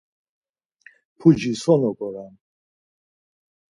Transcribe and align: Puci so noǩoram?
Puci 1.17 1.51
so 1.61 1.73
noǩoram? 1.81 2.33